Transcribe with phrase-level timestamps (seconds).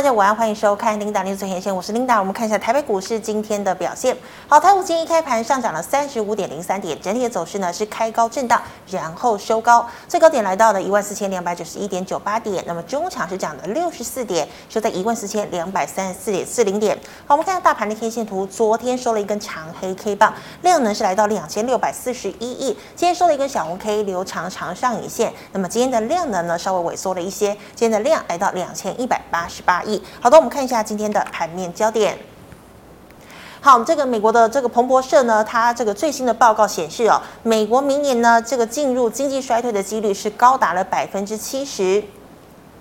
[0.00, 2.18] 大家晚安，欢迎收看 Linda News 最前线，我是 Linda。
[2.18, 4.16] 我们看一下台北股市今天的表现。
[4.48, 12.64] 好，台股今天一开盘上涨了三十五点零三点，整体的走势呢是开高震荡，然后收高，最高点来到了一万四千两百九十一点九八点。
[12.66, 16.98] 那么中场是涨了六十四点，收在一万四千两百三十四点四零点。
[17.26, 20.32] 好，我们看下大盘的 K 线图，昨天收了一根长黑 K 棒，
[20.62, 22.74] 量呢是来到两千六百四十一亿。
[22.96, 25.30] 今天收了一根小红 K，留长长上影线。
[25.52, 29.89] 那么今天的量能呢稍微萎缩了一些，今天的量来到两千一百八十八亿。
[30.20, 32.18] 好的，我们看一下今天的盘面焦点。
[33.62, 42.02] 好，我们这个美国的这个彭博社呢，它这个最新的报告显示哦，美国明年呢这个进入经济衰退的几率是高达了百分之七十。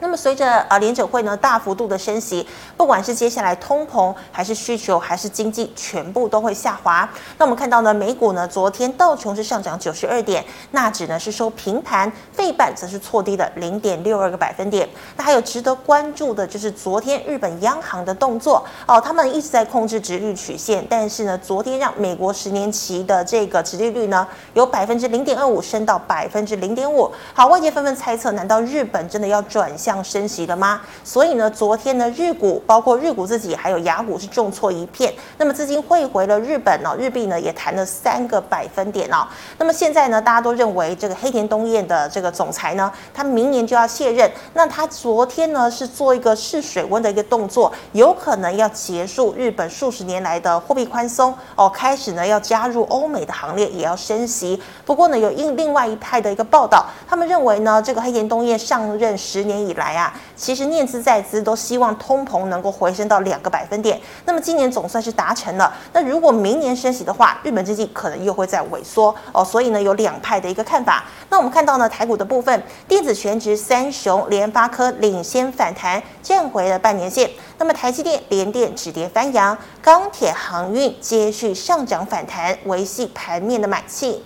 [0.02, 7.08] 那么随着啊联准会呢大幅度的升息，不管是接下来通膨还是需求还是经济，全部都会下滑。
[7.38, 14.88] 那我们看到呢，美股呢昨天道琼是上涨九十二点，纳指呢是收平盘，费半则是挫低了零点六二个百分点。
[15.18, 27.12] 那还有值得关注的就是昨天日本央行的动作哦，他们一直在控制殖率曲线，但是呢昨天让美国十年期的这个殖利率呢由百分之零点二五升到百分之零点五。
[27.34, 29.89] 好，外界纷纷猜测，难道日本真的要转向？
[29.90, 30.82] 这样升息了吗？
[31.04, 35.12] 所以呢，昨天呢，日股包括日股自己，还有雅股是重挫一片。
[35.40, 39.28] 那么资金汇回了日本哦，日币呢也弹了三个百分点哦。
[39.58, 44.32] 那么现在呢，大家都认为这个黑田东彦的这个总裁呢，他明年就要卸任。
[44.54, 54.62] 那他昨天呢是做一个试水温的一个动作，有可能要结束日本数十年来的货币宽松哦，开始呢要加入欧美的行列，也要升息。
[54.86, 59.79] 不过呢，有另另外一派的一个报道，他们认为呢，这个黑田东彦上任十年以来。
[59.80, 64.00] 来啊，其实念兹在兹都希望通膨能够回升到两个百分点。
[64.26, 65.74] 那么今年总算是达成了。
[65.94, 69.44] 那如果明年升息的话，日本经济可能又会再萎缩哦。
[69.44, 71.06] 所以呢，有两派的一个看法。
[71.30, 77.28] 那我们看到呢，台股的部分，电子全值三雄，联发科领先反弹，站回了半年线。
[77.58, 84.24] 那么台积电、联电止跌翻扬，钢铁、航运接续上涨反弹，维系盘面的买气。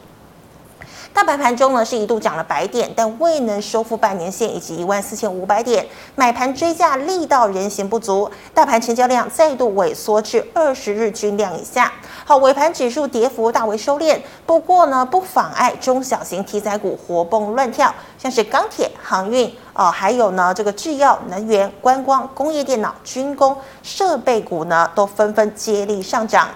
[1.14, 5.86] 大盘盘中呢是一度涨了百点，但未能收复半年线以及一万四千五百点，
[6.16, 11.92] 买盘追价力道仍嫌不足，大盘成交量再度萎缩至二十日均量以下。
[12.26, 26.50] 好，尾盘指数跌幅大为收敛，不过呢不妨碍中小型题材股活蹦乱跳，像是钢铁、航运啊、还有呢这个制药、能源、观光、工业电脑、军工设备股呢都纷纷接力上涨。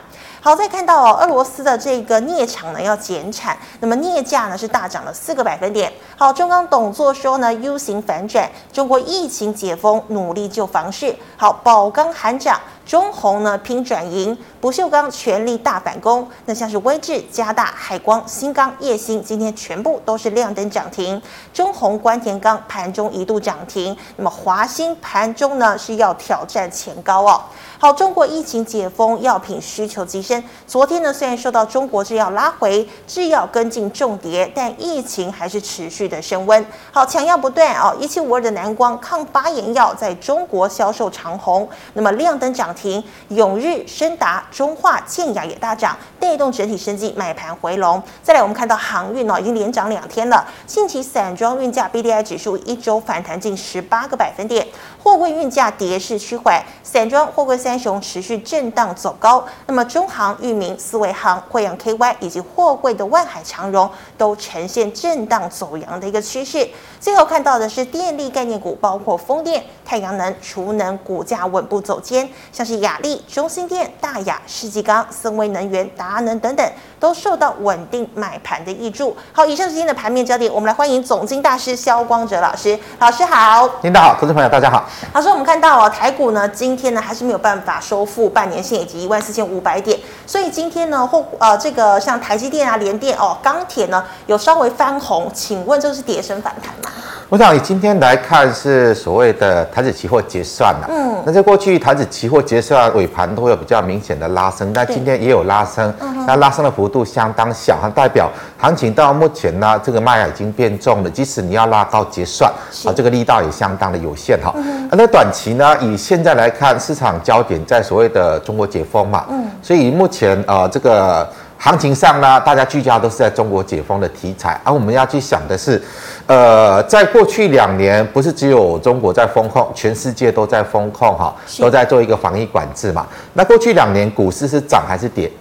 [0.47, 5.91] 好，再看到哦，俄罗斯的这个镍厂呢要减产，那么镍价呢是大涨了四个百分点。
[6.15, 11.13] 好，中钢董座说呢 U 型反转，中国疫情解封，努力救房市。
[11.35, 16.25] 好，宝钢喊涨，中红呢拼转盈，不锈钢全力大反攻。
[16.45, 21.21] 那像是威智、加大、海光、新钢、烨兴，今天全部都是亮灯涨停。
[21.53, 27.41] 中鸿、关田钢盘中一度涨停，那么华兴盘中呢是要挑战前高哦。
[27.79, 30.43] 好，中国疫情解封，药品需求急升。
[30.65, 36.65] 昨天呢，虽然受到中国制药拉回，制药跟进重跌，但疫情还是持续的升温。
[36.91, 43.03] 好，抢药不断哦，一七五二的南光抗发炎药在中国销售长红，那么亮灯涨停。
[43.27, 48.01] 永日、升达、中化、健雅也大涨，带动整体生机买盘回笼。
[48.23, 50.43] 再来，我们看到航运哦，已经连涨两天了。
[50.65, 54.65] 近期散装运价 BDI 指数一周反弹近十八个百分点，
[55.03, 57.55] 货柜运价跌势趋缓，散装货柜。
[57.67, 66.65] 三雄持续震荡走高，那么中航、裕民、思维航、慧洋 KY 以及货柜的万海长荣都呈现震荡走阳的一个趋势。
[66.97, 79.13] 最后看到的是电力概念股，包括风电、太阳能、储能，股价稳步走坚，像是亚力、中兴电、大亚、世纪钢、森威能源、达能等等，都受到稳定买盘的挹注。
[79.33, 82.79] 好，以上是今天的盘面焦点，我们来欢迎总经大师萧光哲老师。
[82.99, 84.85] 老师好，领导好，投资朋友大家好。
[85.13, 96.91] 老师，我们看到哦，台股呢今天呢还是没有办法法收复半年线以及一万四千五百点，所以今天呢或呃这个像台积电啊、联电哦、钢铁呢有稍微翻红，请问这是跌升反弹吗？
[97.29, 105.93] 我想以今天来看是所谓的台指期货结算了，嗯，那在过去台指期货结算尾盘都会有比较明显的拉升，但今天也有拉升，
[106.25, 112.49] 那拉升的幅度相当小，代表行情到目前呢这个卖压已经变重了，即使你要拉高结算
[112.85, 114.55] 啊，这个力道也相当的有限哈。
[114.91, 121.29] 那短期呢，以现在来看，市场焦点在所谓的中国解封嘛，嗯，所以目前呃这个。
[121.59, 125.81] 行情上呢，大家聚焦都是在中国解封的题材，而、啊、我们要去想的是，
[126.27, 133.07] 呃，在过去两年，不是只有中国在封控，全世界都在封控哈，都在做一个防疫管制嘛。
[133.33, 135.31] 那过去两年股市是涨还是跌？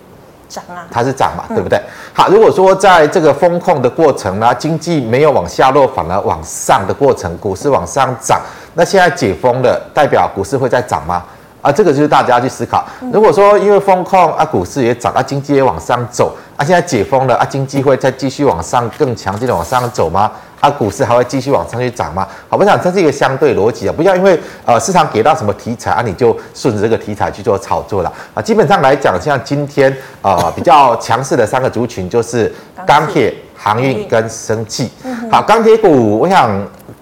[0.49, 1.81] 涨啊，它是涨嘛，对不对？
[2.15, 8.41] 好，如果说在这个风控的过程呢，经济没有往下落，反而往上的过程，股市往上涨，
[8.75, 11.25] 那现在解封了，代表股市会在涨吗？
[11.67, 12.87] 啊，这个就是大家去思考。
[13.13, 20.31] 如果说因为风控啊，股市也涨，啊，经济也往上走，啊，现在解封了，啊，经济会再继续往上更强劲的往上走吗？
[20.61, 22.25] 啊，股市还会继续往上去涨吗？
[22.49, 28.41] 好，我想这是一个相对逻辑啊，不要因为呃市场给到什么题材啊，你就顺着这个题材去做炒作了啊。
[28.41, 29.93] 基本上来讲，像今天
[30.23, 32.55] 呃比较强势的三个族群就是
[32.87, 34.89] 钢铁、航运跟生技。
[35.33, 36.49] 好，钢铁股我想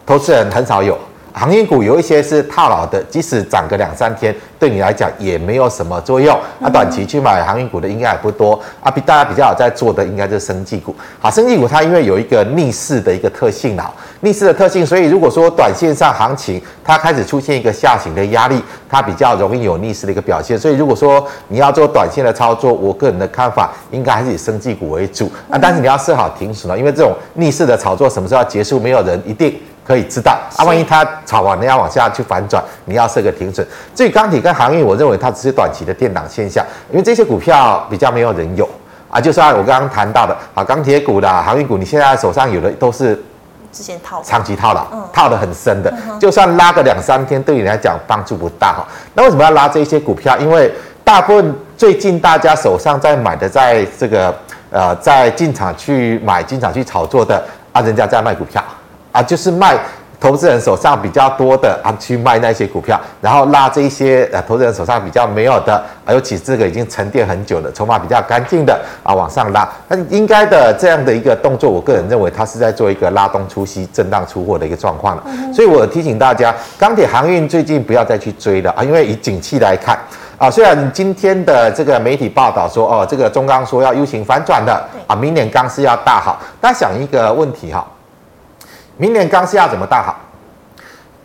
[0.06, 0.98] 投资人很少有。
[1.34, 6.32] 航运股有一些是套牢的，即使涨个两三天，对你来讲也没有什么作用。
[6.62, 8.58] 啊，短期去买航运股的应该也不多。
[8.80, 10.94] 啊，比大家比较好在做的应该就是生技股。
[11.18, 20.56] 好，生技股它因为有一个逆势的一个特性啊，逆势的特性，所以如果说短线上行情它开始出现一个下行的压力，它比较容易有逆势的一个表现。
[20.56, 25.28] 所以如果说你要做短线的操作，我个人的看法应该还是以生技股为主。
[25.50, 29.52] 啊，但是你要设好停损了，因为这种逆势的炒作什么时候要结束，没有人一定。
[29.86, 33.66] 可以知道啊，万一它炒完了要往下去反转，你要设个停损。
[33.94, 38.68] 至于钢铁跟航运，我认为它只是短期的垫档现象，因为这些股票比较没有人有
[39.10, 39.20] 啊。
[39.20, 43.14] 就算我刚刚谈到的啊，钢铁股的航运股，你现在手上有的都是
[43.70, 48.86] 之前套长期套牢，套得很深的，就算拉个两三天，对你来讲帮助不大哈。
[49.14, 50.36] 那为什么要拉这些股票？
[50.38, 50.72] 因为
[51.04, 54.34] 大部分最近大家手上在买的，在这个
[54.70, 58.64] 呃，在进场去买、进场去炒作的啊，人家在卖股票。
[59.14, 59.78] 啊，就是卖
[60.18, 65.74] 投资人手上比较多的啊，去卖那些股票，然后拉这一些呃投资人手上比较没有的，
[66.04, 69.68] 啊，尤其这个已经沉淀很久的筹码比较干净的啊，往上拉。
[69.86, 75.22] 那应该的这样的一个动作，我个人认为它是在做一个拉东出西、震荡出货的一个状况了。
[75.52, 79.96] 所以我提醒大家，钢铁航运最近不要再去追了啊，因为以景气来看
[80.38, 87.86] 啊，虽然今天的这个媒体报道说哦，这个中钢说要 U 型反转的啊，明年钢是要大好，大家想一个问题哈。
[88.96, 90.16] 明年钢市要怎么大好？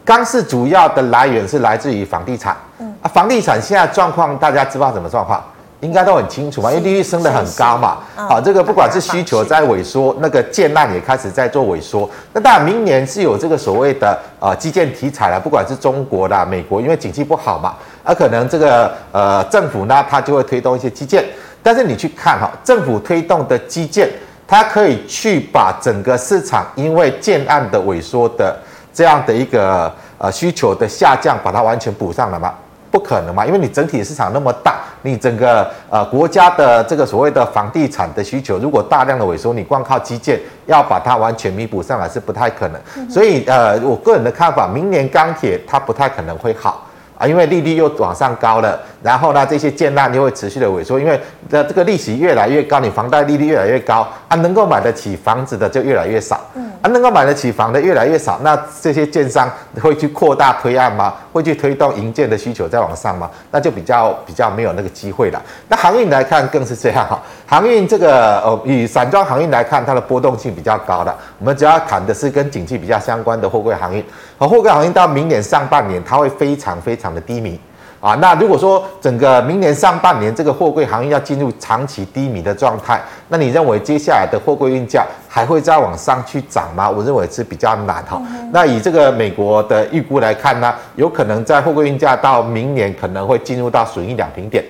[0.03, 2.57] 钢市主要的来源是来自于房地产。
[2.79, 5.43] 嗯啊，房地产现在状况大家知道什么状况？
[5.81, 7.99] 应该都很清楚嘛，因为利率升得很高嘛。
[8.15, 12.09] 好，这个不管是需求在萎缩，那个建案也开始在做萎缩。
[12.33, 21.23] 那当然，明年是有这个所谓的呃基建题材了，不管是中国的、美国，因为景气不好嘛，而可能这个呃政府呢，它就会推动一些基建。
[21.61, 24.09] 但是你去看哈，政府推动的基建。
[24.49, 28.57] 它可以去把整个市场因为建案的萎缩的
[28.91, 32.51] 这样的一个呃需求的下降，把它完全补上了吗？
[32.89, 43.07] 不可能嘛，因为你整体市场那么大，你整个呃国家的这个所谓的房地产的需求如果大量的萎缩，你光靠基建要把它完全弥补上来是不太可能。
[43.07, 46.87] 所以呃，我个人的看法，明年钢铁它不太可能会好。
[47.19, 51.19] 啊，因为利率又往上高了，然后呢，这些建案又会持续的萎缩，因为
[51.49, 59.51] 的这个利息越来越高，你房贷利率越来越高，啊，能够买得起房子的就越来越少，嗯，啊，能够买得起房的越来越少，那这些建商
[59.81, 61.13] 会去扩大推案吗？
[61.33, 63.29] 会去推动营建的需求再往上吗？
[63.51, 65.41] 那就比较比较没有那个机会了。
[65.67, 74.01] 那航运来看更是这样哈，航运这个呃，以散装航运来看，它的波动性比较高的，我们只要谈的是跟景气比较相关的货柜航运。
[74.37, 77.59] 和，货柜航运到明年上半年，它会非常非常的低迷
[77.99, 78.15] 啊。
[78.15, 86.89] 那如果说整个明年上半年这个货柜行业要进入长期低迷的状态，那你认为接下来的货柜运价还会再往上去涨吗？
[86.89, 88.21] 我认为是比较难哈。
[88.51, 94.63] 那以这个美国的预估来看呢，有可能在货柜运价到明年可能会进入到损益两平点。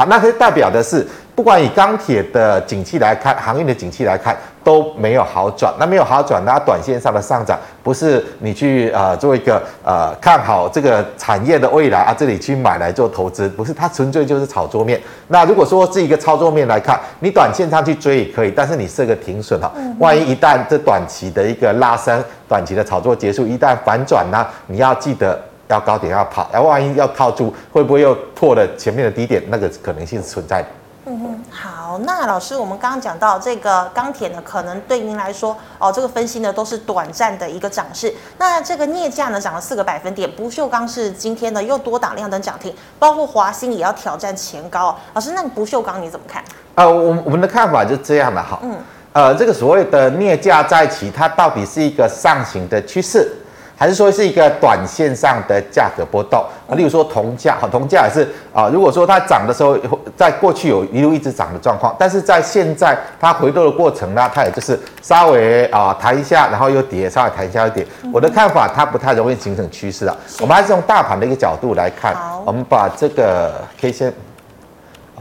[0.00, 4.34] 好，那它代表的是，不管以钢铁的景气来看，航运的景气来看。
[4.62, 15.00] 都没有好转，那没有好转，那短线上的上涨不是你去呃做一个呃看好这个产业的未来啊，这里去买来做投资，不是，它纯粹就是炒作面。
[15.28, 25.40] 那如果说是一个操作面来看，你短线上去追也可以，但是你设个停损哈，万一一旦这短期的一个拉升，短期的炒作结束，一旦反转呢，你要记得
[25.70, 29.42] 要高点要跑，要万一要套住，会不会又破了前面的低点？
[29.48, 30.68] 那个可能性是存在的。
[31.06, 38.12] 嗯哼，好，那老师，我们刚刚讲到这个钢铁呢，可能对您来说，哦，这个分析呢都是短暂的一个涨势。
[38.36, 44.96] 那这个镍价呢涨了四个百分点，不锈钢是今天呢又多档亮灯涨停，包括华兴也要挑战前高。
[45.14, 46.44] 老师，那你不锈钢你怎么看？
[46.74, 48.76] 呃，我我们的看法就是这样的哈，嗯，
[49.12, 53.32] 呃，这个所谓的镍价再起，它到底是一个上行的趋势？
[53.80, 58.68] 还是说是一个短线上的价格波动啊，例如说铜价，好，铜价也是啊。
[58.68, 59.74] 如果说它涨的时候，
[60.14, 67.86] 在过去有一路一直涨的状况，但是在现在它回落的过程呢，它也就是稍微啊弹一下，然后又跌，稍微弹一下又跌。
[68.12, 70.14] 我的看法，它不太容易形成趋势啊。
[70.42, 74.12] 我们还是从大盘的一个角度来看，我们把这个 K 线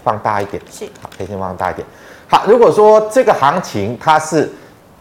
[0.03, 1.87] 放大一点，是好，可以先放大一点。
[2.27, 4.51] 好，如果说这个行情它是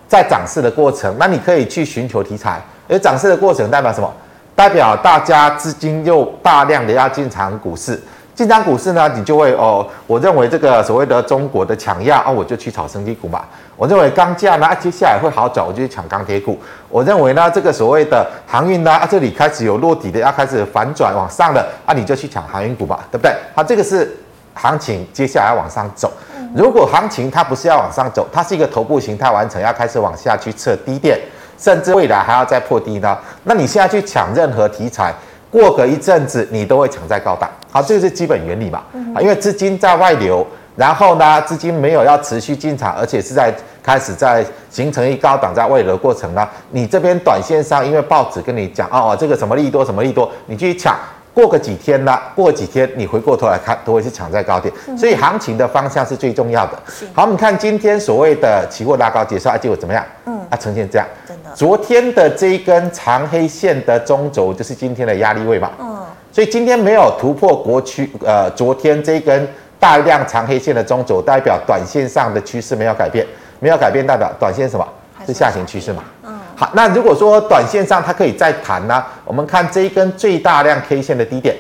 [0.07, 2.63] 在涨势的过程，那你可以去寻求题材。
[2.89, 4.13] 而涨势的过程代表什么？
[4.57, 8.01] 代表大家资金又大量的要进场股市。
[8.35, 13.45] 进场股市呢，你就会哦，我认为这个所谓的中国的抢药啊，我就去炒升级股嘛。
[13.77, 16.57] 我认为钢价呢，啊接下来会好转，我就去抢钢铁股。
[16.89, 23.35] 我认为呢，这个所谓的航运呢，啊，这里开始有落底的，要开始反转往上了啊，你就去抢航运股吧，对不对？
[23.57, 24.17] 好，这个是
[24.55, 26.13] 行情接下来要往上走。
[26.55, 31.19] 如果行情它不是要往上走，它是一个头部形态完成，要开始往下去测低点，
[31.59, 35.13] 甚至未来还要再破低呢，那你现在去抢任何题材，
[35.51, 37.51] 过个一阵子，你都会抢在高档。
[37.71, 38.83] 好，这个是基本原理嘛。
[39.15, 40.47] 啊，因为资金在外流，
[40.77, 46.49] 然后呢，资金没有要持续进场，而且是在开始在形成一高档在外流的过程呢。
[46.71, 50.97] 你这边短线上，因为报纸跟你讲哦，这个什么利多什么利多，你去抢，
[51.39, 54.75] 过个几天呢，过几天你回过头来看，都会是抢在高点。
[54.99, 56.73] 所以行情的方向是最重要的。
[57.15, 60.05] 好，我们看今天所谓的期货拉高结算，结果怎么样？
[60.27, 61.07] 嗯，啊，呈现这样。
[61.55, 73.25] 昨天的这一根长黑线的中轴就是今天的压力位嘛，嗯，所以今天没有突破国区，呃，昨天这一根大量长黑线的中轴，代表短线上的趋势没有改变，
[73.61, 74.85] 没有改变代表短线什么？
[75.25, 79.05] 是下行趋势嘛，嗯，好，那如果说短线上它可以再弹呢？
[79.25, 81.55] 我们看这一根最大量 K 线的低点，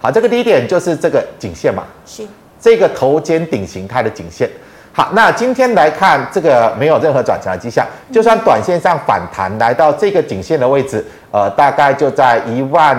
[0.00, 2.24] 好，这个低点就是这个颈线嘛，是
[2.60, 4.48] 这个头肩顶形态的颈线。
[4.92, 12.96] 好，那今天来看这个没有任何转强的迹象，就算短线上反弹来到这个颈线的位置，呃，大概就在一万，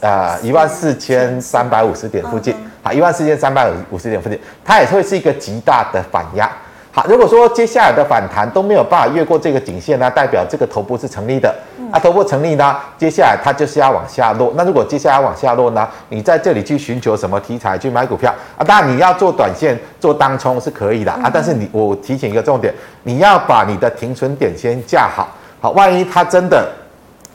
[0.00, 6.50] 呃，一万四千三百五十点附近，好，一万四千三百五十点附近，它也会是一个极大的反压。
[6.90, 11.54] 好，如果说接下来的反弹都没有办法越过这个颈线呢，代表这个头部是成立的。
[11.90, 14.52] 啊，头部成立呢，接下来它就是要往下落。
[14.56, 18.64] 那如果接下来往下落呢，你在这里去寻求什么题材去买股票啊？
[18.64, 25.28] 当然你要做短线做当冲是可以的啊，但是你我提醒一个重点，你要把你的停损点先架好。
[25.60, 26.68] 好，万一它真的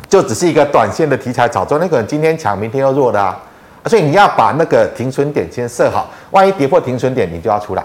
[0.07, 3.39] 就只是一个短线的题材炒作，那可能今天强明天又弱的啊，
[3.87, 7.83] 所以你要把那个停损点先设好，万一跌破停损点，你就要出来。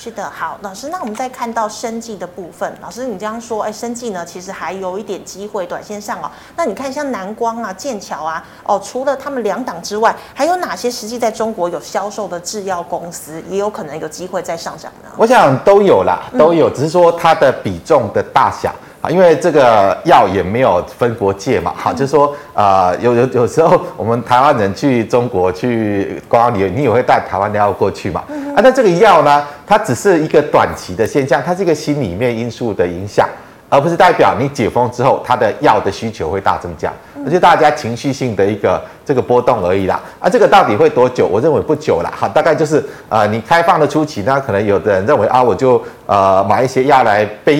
[0.00, 6.30] 是的，好，老师，那我们再看到生技的部分，老师你这样说，哎，生技呢其实还有一点机会，短线上哦。
[6.54, 15.10] 那你看像南光啊、剑桥啊，哦，除了他们两档之外，还有哪些实际在中国有销售的制药公司也有可能有机会再上涨呢？
[15.16, 18.72] 我想都有啦，都有，嗯、只是说它的比重的大小。
[19.08, 28.22] 啊，因为这个药也没有分国界嘛，好，就是说，呃，有有有时候我们台湾人去中国去观光旅游，你也会带台湾的药过去嘛，
[28.54, 33.26] 啊，那这个药呢，它只是一个短期的现象，它是一个心里面因素的影响，
[33.70, 36.92] 而不是代表你解封之后，它的药的需求会大增加，
[37.24, 41.26] 而是大家情绪性的一个这个波动而已啦，啊，这个到底会多久？
[41.26, 47.58] 我认为不久了，哈，大概就是呃，你开放的初期呢，可能有的人认为啊，我就呃买一些药来备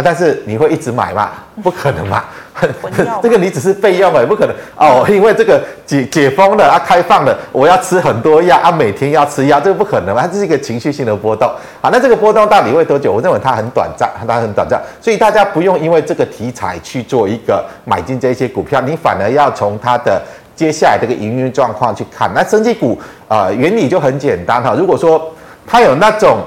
[0.00, 0.04] 用。
[0.04, 1.30] 但是你会一直买吗？
[1.62, 2.24] 不可能嘛！
[3.22, 5.04] 这个你只是备用，也不可能哦。
[5.08, 10.26] 因为这个解解封了啊，开放了，我要吃很多药啊，每天要吃药，这个不可能嘛。
[10.26, 11.46] 它是一个情绪性的波动。
[11.82, 13.12] 好，那这个波动到底会多久？
[13.12, 14.80] 我认为它很短暂，它很短暂。
[15.02, 20.22] 所以大家不用因为这个题材去做一个买进这些股票，你反而要从它的
[20.56, 22.30] 接下来这个营运状况去看。
[22.34, 24.74] 那生技股啊、呃，原理就很简单哈。
[24.78, 25.30] 如果说
[25.66, 26.38] 它有那种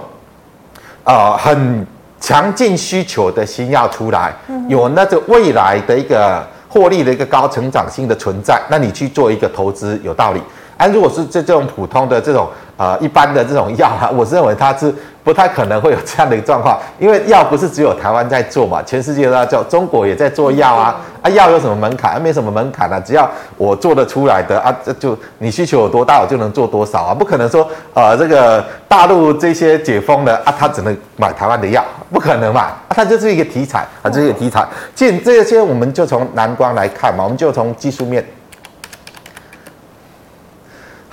[1.03, 1.85] 啊、呃、很
[2.23, 4.33] 强劲需求的新药出来，
[4.69, 10.41] 有那个未来的一个获利的一个高成长性的存在，那你去做一个投资有道理。
[10.77, 14.93] 而如果是这这种普通的这种呃一般的这种药啊，我是认为它是。
[15.23, 20.99] 不太可能会有这样的一个状况，因为药不是只有台湾在做嘛，全世界都在做，中国也在做药啊。
[21.21, 22.11] 啊，药有什么门槛？
[22.11, 27.13] 啊，没什么门槛啊，只要我做得出来的啊，这就你需求有多大，我就能做多少啊。
[27.13, 32.63] 不可能说，呃，这个大陆这些解封了啊，他只能买台湾的药，不可能嘛。
[32.63, 34.67] 啊，它就是一个题材啊，这是一个题材。
[34.93, 38.21] 既然这些，我们就从蓝光来看嘛，我们就从技术面。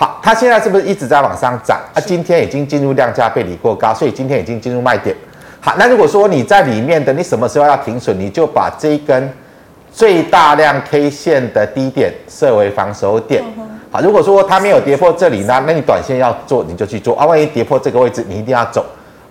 [0.00, 1.78] 好，它现在是不是一直在往上涨？
[1.92, 5.14] 啊，今天已经进入量价背离过高，所以今天已经进入卖点。
[5.60, 8.18] 好，那如果说你在里面的，你什么时候要停损？
[8.18, 9.30] 你就把这一根
[9.92, 13.44] 最大量 K 线的低点设为防守点。
[13.90, 17.26] 好，如果说它没有跌破这里呢，那你短线要做你就去做啊。
[17.26, 18.86] 万一跌破这个位置，你一定要走，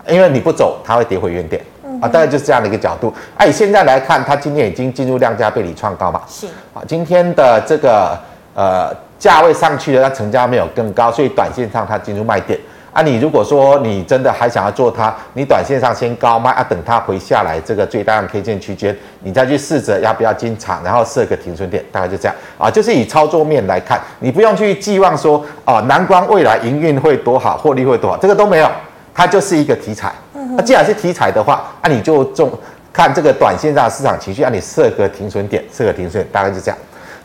[0.08, 1.60] 因为你不走，它会跌回原点。
[2.00, 3.12] 啊，大概就是这样的一个角度。
[3.38, 6.22] 哎、啊，现在来看，它今天已经进入量价背离创高嘛？
[6.28, 6.46] 是。
[6.76, 8.16] 好，今天的这个
[8.54, 8.96] 呃。
[9.20, 12.58] 价位上去了，它成交没有更高，所以短线上它进入卖点。
[12.92, 22.72] 啊，你如果说你真的还想要做它，你短线上先高卖啊，等它回下来这个最大量 K 线区间，你再去试着要不要进场，然后设个停损点，大概就这样啊。
[22.72, 28.68] 就是以操作面来看，你不用去寄望说啊，南光未来营运会多好，获利会多好，这个都没有，
[29.14, 30.12] 它就是一个题材。
[30.58, 32.52] 那既然是题材的话，那、啊、你就重
[32.92, 36.78] 看这个短线上的市场情绪，让、啊、你设个停损点，设个停损点，大概就这样。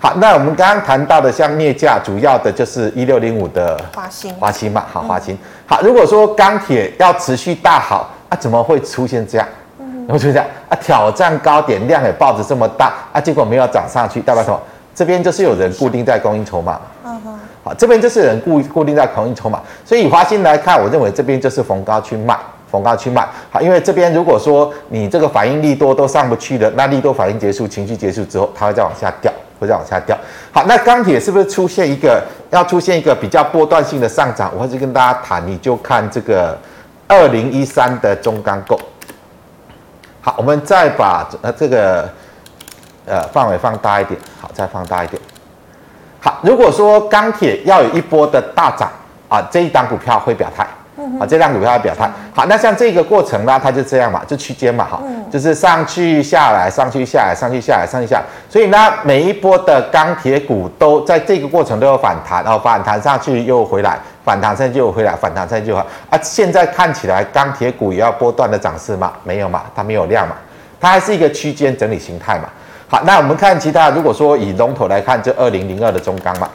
[0.05, 5.35] 好，那我们刚刚谈到的像镍价，主要的就是一六零五的华兴，华兴嘛，好，华兴。
[5.65, 9.49] 好，如果说钢铁要持续大好，啊，怎么会出现这样？
[9.79, 14.61] 嗯，会出现这样啊，挑战高点，量也抱着这么大，啊，结果没有涨上去，代表什么？
[14.95, 16.79] 这边就是有人固定在供应筹码。
[17.03, 17.39] 嗯哼。
[17.65, 22.39] 好，这边就是有人固固定在供应筹码，所以以华兴来看，我认为这边就是逢高去卖，
[22.71, 23.27] 逢高去卖。
[23.51, 29.33] 好，因为这边如果说你这个反应力多都上不去的，那力多反应结束，情绪结束之后，它会再往下掉。
[29.67, 30.17] 再往下掉。
[30.53, 34.53] 好，那钢铁是不是出现一个要出现一个比较波段性的上涨？
[34.55, 36.59] 我还是跟大家谈，你就看这个
[37.09, 38.79] 二零一三的中钢构。
[40.21, 42.09] 好，我们再把呃这个
[43.07, 44.19] 呃范围放大一点。
[44.41, 45.21] 好，再放大一点。
[46.21, 48.91] 好，如果说钢铁要有一波的大涨
[49.29, 50.67] 啊，这一档股票会表态。
[51.21, 52.11] 啊，这档股票要表态。
[52.35, 58.25] 好，那像这个过程呢，它就这样嘛，就区间嘛，哈，就是上去下来，上去下来，上去下来，上去下来。
[58.49, 65.87] 所以呢，每一波的钢铁股都在这个过程都有反弹，然后反弹上去又回来，反弹上去又回来，反弹上去又回来。
[66.11, 69.13] 啊，现在看起来钢铁股也要波段的涨势吗？
[69.23, 70.35] 没有嘛，它没有量嘛，
[70.81, 72.49] 它还是一个区间整理形态嘛。
[72.89, 76.49] 好，那我们看其他，如果说以龙头来看，就二零零二的中钢嘛。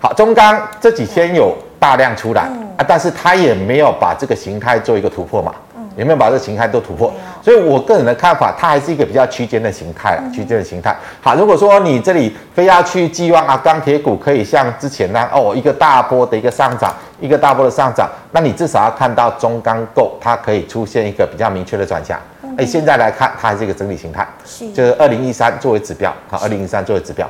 [0.00, 2.42] 好，中钢这几天有大量出来。
[2.76, 7.12] 啊，但是它也没有把这个形态做一个突破嘛，嗯，有没有把这个形态都突破？
[7.42, 10.96] 所以我个人的看法，它还是一个比较区间的形态啊，区间的形态。
[11.20, 22.18] 好，如果说你这里非要去寄望啊，钢铁股可以像之前那样哦，一个大波的一个上涨，一个大波的上涨，那你至少要看到中钢构它可以出现一个比较明确的转向。
[22.56, 27.28] 哎，现在来看，它还是一个整理形态，是，就是二零一三作为指标，好，二零一三作为指标。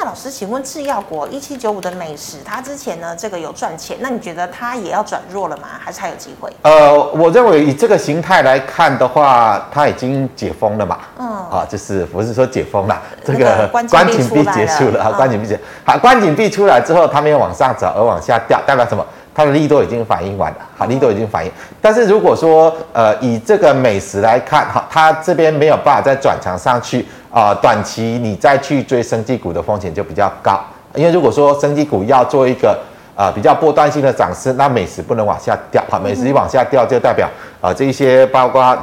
[0.00, 5.66] 那老师，请问制药国一七九五的美食，它之前呢这个有赚钱，那你觉得它也要转弱了吗？
[5.76, 6.48] 还是还有机会？
[6.62, 10.98] 呃，我认为以这个形态来看的话，它已经解封了嘛。
[11.18, 11.28] 嗯。
[11.50, 15.62] 啊，就是不是说解封了，这个关关禁闭结束了啊，关禁闭结束。
[15.84, 19.04] 好，关禁闭出来之后，它没有往上走而往下掉，代表什么？
[19.38, 21.52] 它的利多已经反应完了，好，利多已经反应。
[21.80, 27.06] 但是如果说呃以这个美食来看，哈，它这边没有办法再转强上去。
[27.30, 30.58] 啊、呃，短期你再去追生技股的风险就比较高，
[30.94, 32.70] 因为如果说生技股要做一个
[33.14, 37.28] 啊、呃、比较波段性的涨势，那美食不能往下掉，好，美食一往下掉就代表
[37.60, 38.78] 啊、呃、这一些包括啊、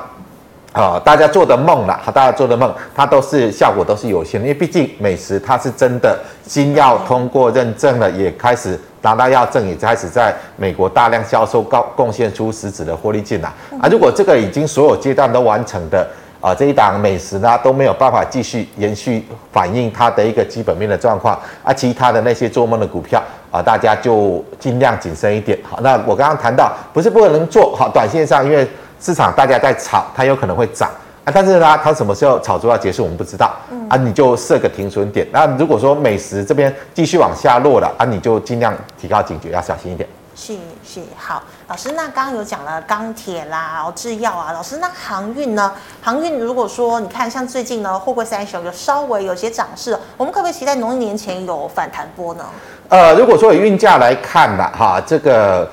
[0.73, 6.15] 呃、大家做的梦啦，哈，大家做的梦，它都是效果都是有限的，因为毕竟美食它是真的
[6.47, 16.05] 新药通过认证了，也开始拿到药证，也开始在美国大量销售，高贡献出实质的获利进来啊，如果这个已经所有阶段都完成的。
[16.41, 25.57] 啊，这一档美食呢都没有办法继续延续反映它的一个基本面的状况，啊，其他的那些做梦的股票啊，大家就尽量谨慎一点。
[25.63, 28.67] 好，那我刚刚谈到不是不可能做好，短线上因为
[28.99, 30.91] 市场大家在炒，它有可能会涨
[31.25, 33.51] 啊，但是呢，它什么时候炒作要结束我们不知道，
[33.89, 35.27] 啊，你就设个停损点。
[35.33, 40.07] 那如果说美食这边继续往下落了，啊，你就尽量提高警觉，要小心一点。
[40.35, 40.53] 是
[40.85, 45.71] 是好，老师，那刚刚有讲了钢铁啦，制药啊，老师，那航运呢？
[46.01, 52.45] 航运如果说你看，像最近呢，货柜三雄有稍微有些涨势，我们可不可以期待农历年前有反弹波呢？
[52.89, 55.67] 呃，如果说以运价来看呢，哈，这个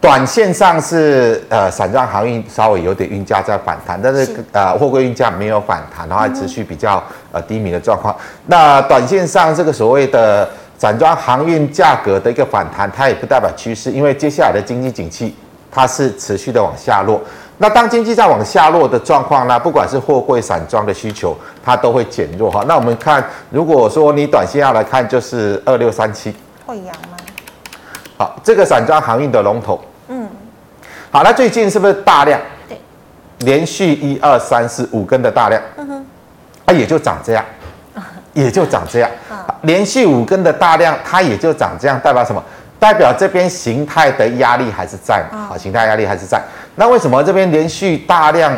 [0.00, 8.16] 短线上是呃，散装航运稍微有点运价在反弹，但是，是呃，货柜运价没有反弹，然后还持续比较呃低迷的状况。
[8.46, 10.48] 那短线上这个所谓的。
[10.80, 15.36] 散装航运价格的一个反弹，它也不代表趋势，因为接下来的经济景气
[15.70, 17.20] 它是持续的往下落。
[17.58, 22.64] 那当经济在往下落的状况呢，不管是货柜、散装的需求，它都会减弱哈。
[22.66, 26.34] 那我们看，如果说你短线要来看，就是二六三七，
[26.64, 27.18] 会阳吗？
[28.16, 29.89] 好，这个散装航运的龙头，嗯，
[31.10, 32.40] 好，那最近是不是大量？
[32.68, 32.80] 对，
[33.40, 36.06] 连续一二三四五根的大量，嗯哼，
[36.66, 37.44] 它也就长这样。
[38.32, 39.10] 也就长这样，
[39.62, 42.40] 连续五根的大量，它也就长这样，代表什么？
[42.78, 45.46] 代表这边形态的压力还是在嘛？
[45.48, 46.40] 好，形态压力还是在。
[46.76, 48.56] 那为什么这边连续大量，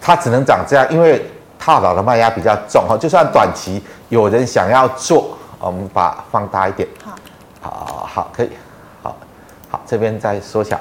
[0.00, 0.86] 它只能长这样？
[0.90, 1.22] 因为
[1.58, 2.96] 套牢的卖压比较重哈。
[2.96, 7.14] 就算短期有人想要做，我们把放大一点，好，
[7.60, 8.50] 好，好，可以，
[9.02, 9.14] 好，
[9.70, 10.80] 好，这边再缩小，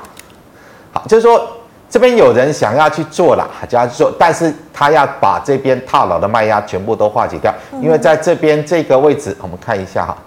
[1.01, 1.57] 好，就是说。
[1.91, 10.17] 这边有人想要去做了，就要去做，但是他要把这边套牢的卖压全部都化解掉，因为在这边这个位置，我们看一下哈，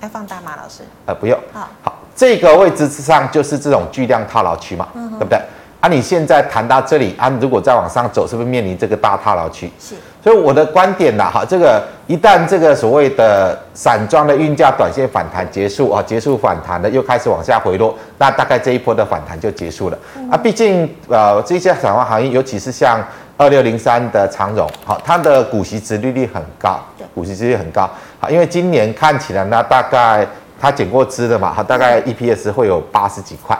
[0.00, 0.82] 要放大吗，老师？
[1.04, 1.38] 呃，不用。
[1.52, 5.38] 好，好，这个位置之上就是这种巨量套牢区嘛，嗯、对不对？
[5.80, 9.70] 啊，你现在谈到这里啊，如果再往上走，是不是面临这个大套牢区？
[9.78, 9.94] 是。
[10.24, 19.98] 所以我的观点呢，哈，这个一旦这个所谓的散装的运价短线反弹结束啊，结束反弹的又开始往下回落，那大概这一波的反弹就结束了。
[20.16, 23.04] 嗯、啊，毕竟呃这些散装行业，尤其是像
[23.36, 26.80] 二六零三的长荣，好，它的股息值利率很高，
[27.14, 30.26] 股息殖利率很高，好，因为今年看起来呢，大概
[30.58, 33.54] 它减过资的嘛，哈，大概 EPS 会有八十几块，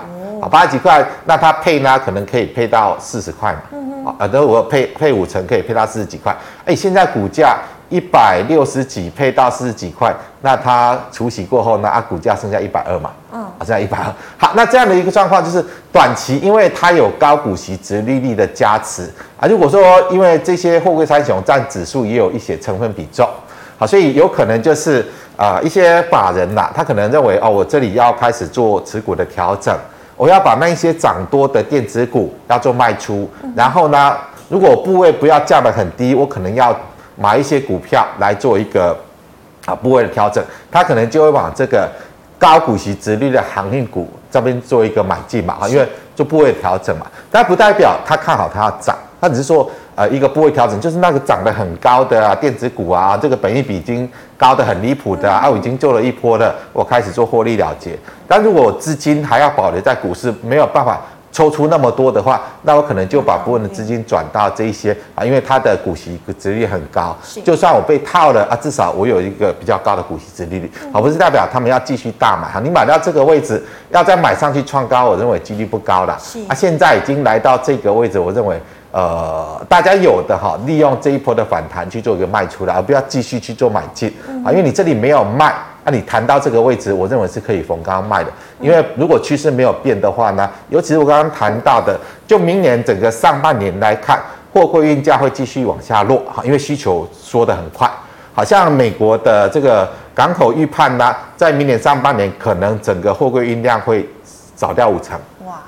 [0.45, 3.61] 啊，八十几块，那它配呢可能可以配到四十块嘛。
[3.73, 7.57] 嗯啊，等我配配五成可以配到四十几块，哎，现在股价
[7.89, 14.13] 一百六十几配到四十几块，那它除息过后呢，啊，股价剩下一百二嘛，嗯，啊，剩下一百二。
[14.37, 19.49] 好，那这样的一个状况就是短期，因为它有高股息、殖利率的加持啊。
[19.49, 19.81] 如果说
[20.11, 23.27] 因为这些货柜三雄占指数也有一些成分比重，
[23.79, 25.01] 好，所以有可能就是
[25.35, 29.75] 啊、呃，一些法人呐，他可能认为哦，我这里要开始做持股的调整。
[30.16, 34.16] 我要把那一些涨多的电子股要做卖出，然后呢，
[34.48, 36.77] 如果部位不要降得很低，我可能要
[37.16, 38.96] 买一些股票来做一个
[39.66, 41.90] 啊部位的调整，它可能就会往这个
[42.38, 49.70] 高股息殖利率的航运股这边做一个买进嘛，因为做部位调整嘛，但不代表它看好它要涨，它只是说。
[49.97, 57.97] 呃，一个部位调整，就是那个涨得很高的啊，电子股啊，这个本益比已经高得很离谱的啊，啊，我已经做了一波了，我开始做获利了结。
[58.27, 72.59] 但如果资金还要保留在股市，没有办法抽出那么多的话，那我可能就把部分的资金转到这一些啊，因为它的股息殖利率很高，就算我被套了啊，至少我有一个比较高的股息值利率，而不是代表他们要继续大买哈。
[72.59, 76.19] 你买到这个位置，要再买上去创高，我认为几率不高了。
[76.49, 78.61] 啊，现在已经来到这个位置，我认为。
[78.95, 84.09] 呃，大家有的哈，利用这一波的反弹去做一个卖出来，而不要继续去做买进
[84.47, 85.53] 啊，因为你这里没有卖，
[85.83, 88.31] 那你谈到这个位置，我认为是可以逢高卖的。
[88.61, 94.17] 因为如果趋势没有变的话呢，尤其是我刚刚谈到的，就明年整个上半年来看，
[94.53, 97.91] 货柜运价会继续往下落哈，因为需求缩得很快，
[98.33, 104.09] 好像美国的这个港口预判呢，在明年上半年可能整个货柜运量会
[104.55, 105.19] 少掉五成。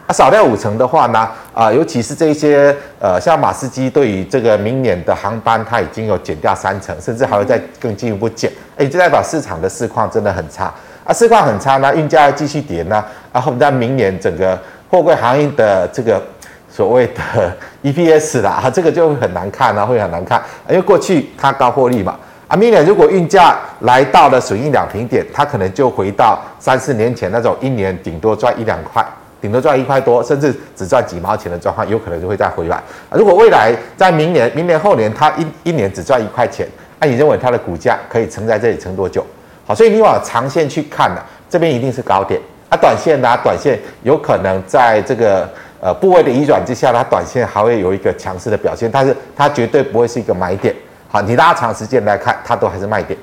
[0.07, 8.49] 啊，少掉五成的话呢，啊，尤其是这些呃，像马斯基对于这个明年的航班，它已经有减掉三成，甚至还会再更进一步减。
[8.77, 10.73] 哎，这代表市场的市况真的很差
[11.05, 14.57] 啊，市况很差呢，运价要继续跌呢，然后在明年整个
[14.89, 16.23] 货柜行业的这个
[16.71, 22.17] 所谓的 EPS 啦，啊，这个就会很难看啊，会很难看，因为过去它高获利嘛，
[22.47, 29.05] 啊，明年如果运价来到了损益两平点，它可能就回到三四年前那种一年顶多赚一两块。
[29.47, 32.83] 顶多赚一块多，甚至只赚几毛钱的状况，有可能就会再回来。
[33.13, 36.67] 如果未来在明年、明年后年，它一一年只赚一块钱，
[36.99, 39.25] 那你认为它的股价可以撑在这里撑多久？
[39.65, 42.41] 好，所以你往长线去看呢，这边一定是高点。
[42.69, 45.49] 啊，短线呢，短线有可能在这个
[45.81, 50.75] 呃部位的移转之下，它短线还会有一个强势的表现，但是它绝对不会是一个买点。
[51.07, 53.17] 好，你拉长时间来看，它都还是卖点。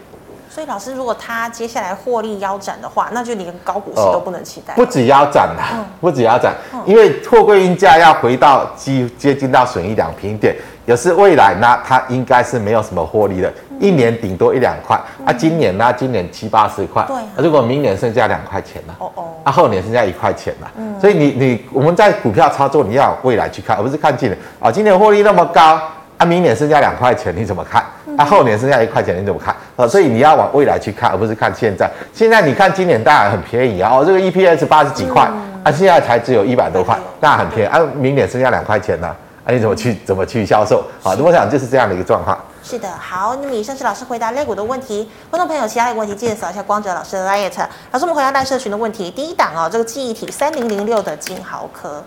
[0.54, 4.76] 所以老师，如果他接下来获利腰斩的话，那就连高股息都不能期待。
[4.76, 14.96] 不止腰斩了，嗯、不止腰斩，嗯、因为货柜运价要回到接接近到损益两平点，也是未来呢，它应该是没有什么获利的，嗯、一年顶多一两块。
[15.18, 17.04] 嗯、啊，今年呢，今年七八十块。
[17.08, 17.24] 对、啊。
[17.38, 18.94] 如果明年剩下两块钱呢？
[19.00, 19.24] 哦哦。
[19.44, 20.72] 啊，后年剩下一块钱了。
[20.78, 21.02] 嗯。
[21.02, 25.82] 所以你你我们在股票操作，你要未来去看，而不是看今年啊，今年获利那么高。
[26.20, 27.84] 啊，明年剩下两块钱，你怎么看？
[28.18, 29.56] 啊，后年剩下一块钱，你怎么看？
[29.76, 31.90] 啊，所以你要往未来去看，而不是看现在。
[32.14, 35.24] 现在你看今年当然很便宜啊，哦，这个 EPS 八十几块，
[35.64, 37.70] 啊，现在才只有一百多块，当然很便宜。
[37.70, 39.08] 啊，明年剩下两块钱呢？
[39.46, 40.84] 啊，你怎么去怎么去销售？
[41.02, 42.38] 好，我想就是这样的一个状况。
[42.64, 45.10] 是的，好，那么以上是老师回答类股的问题。
[45.30, 47.52] 观众朋友，其他的问题记得扫一下光哲老师的 LINE。
[47.92, 49.12] 老师，我们回答赖社群的问题。
[49.12, 52.02] 第一档哦，这个记忆体三零零六的金豪科。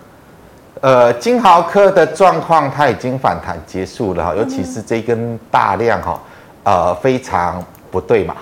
[0.82, 6.20] 呃，金豪科的状况它已经反弹结束了哈，尤其是这根大量哈，
[6.64, 8.34] 呃，非常不对嘛。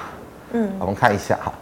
[0.52, 1.52] 嗯，我们看一下哈，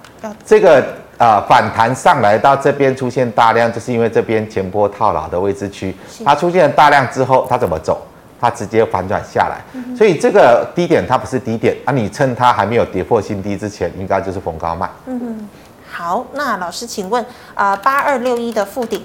[0.45, 0.83] 这个
[1.19, 8.01] 呃反弹上来到这边出现大量，就是因为这边前波套牢的位置区，它出现了大量之后，它怎么走？
[8.41, 9.63] 它直接反转下来，
[9.97, 14.91] 所以这个低点它不是低点啊，你趁它还没有跌破新低之前，应该就是逢高卖。
[15.07, 15.49] 嗯嗯，
[15.89, 19.01] 好，那老师请问啊，八二六一的富鼎。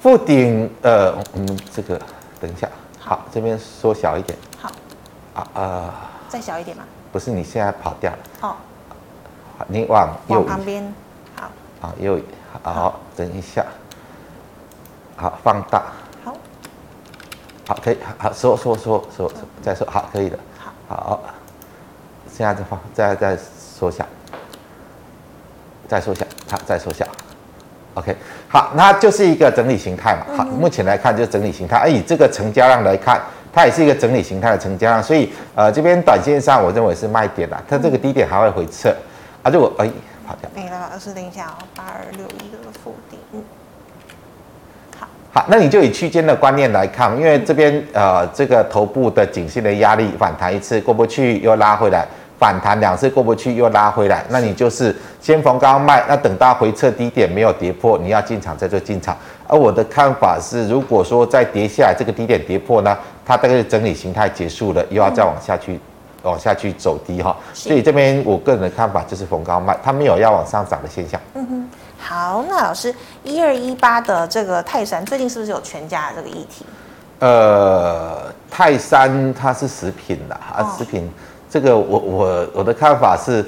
[0.00, 2.00] 富鼎，呃，我们这个
[2.40, 2.68] 等一下，
[3.00, 4.70] 好，这边缩小一点，好，
[5.34, 5.92] 啊呃，
[6.28, 6.84] 再小一点嘛？
[7.10, 8.54] 不是，你现在跑掉了，哦，
[9.58, 10.94] 好，你往右旁边，
[11.34, 12.20] 好，啊右，
[12.62, 13.66] 好，等一下，
[15.16, 15.86] 好，放大，
[16.24, 16.36] 好，
[17.66, 20.38] 好，可以，好，缩缩缩缩，再缩，好，可以的，
[20.86, 21.20] 好，好，
[22.32, 24.06] 现在再放，再再缩小，
[25.88, 27.04] 再缩小，好，再缩小。
[27.98, 28.14] OK，
[28.46, 30.36] 好，那就是一个整理形态嘛。
[30.36, 31.76] 好，目前来看就是整理形态。
[31.76, 33.20] 而以这个成交量来看，
[33.52, 37.60] 它也是一个整理形态的成交量，所以呃，这边短线上我认为是卖点啦。
[37.68, 38.88] 它这个低点还会回撤
[39.42, 39.50] 啊。
[39.50, 39.90] 如果哎，
[40.24, 40.48] 跑掉。
[40.54, 43.18] 没了，老师等一下哦，八二六一的附顶。
[43.32, 43.42] 嗯，
[44.96, 52.06] 好，好，那你就以区间的观念来看，因为这边呃这个头部的颈线的压力反弹一次过不去，又拉回来。
[52.38, 59.16] 反弹两次过不去又拉回来，那你就是先逢高卖，那等到回撤低点没有跌破，你要进场再做进场。
[59.48, 62.96] 而我的看法是，如果说再跌下来，这个低点跌破呢，
[63.26, 65.80] 它大概是整理形态结束了，又要再往下去，嗯、
[66.30, 67.36] 往下去走低哈。
[67.52, 71.20] 所以这边我个人的看法就是逢高卖，它没有要往上涨的现象。
[71.34, 76.64] 嗯哼，好，那老师一二一八的这个泰山最近是不是有全家的这个议题？
[77.18, 81.02] 呃，泰山它是食品的啊，食品。
[81.02, 81.08] 哦
[81.50, 83.42] 这个我我我的看法是，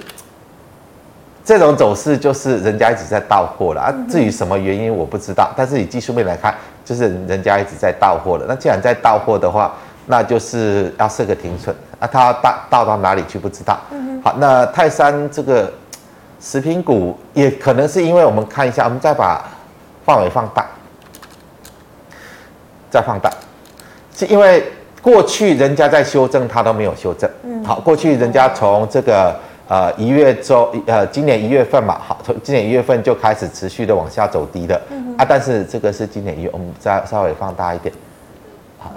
[1.44, 3.94] 这种走势就是人家一直在到货了啊。
[4.08, 8.46] 至于什么原因我不知道，但是以技术面来看，就是人家一直在到货了。
[8.48, 9.74] 那既然在到货的话，
[10.06, 12.08] 那就是要设个停损啊。
[12.10, 13.78] 它要倒倒到哪里去不知道。
[14.24, 15.70] 好，那泰山这个
[16.40, 19.44] 食品股也可能是因为我们看一下，我们再把
[20.06, 20.64] 范围放大，
[22.90, 23.30] 再放大，
[24.16, 24.64] 是因为。
[25.02, 27.28] 过去人家在修正，他都没有修正。
[27.42, 29.34] 嗯，好，过去人家从这个
[29.68, 34.80] 呃一月周呃今年一月份嘛，好，从今年一月份就开始持续的往下走低的。
[34.90, 37.94] 嗯啊，但是这个是今年一月，我们再稍微放大一点。
[38.78, 38.90] 好，